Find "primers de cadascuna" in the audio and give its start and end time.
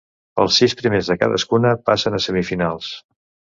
0.79-1.75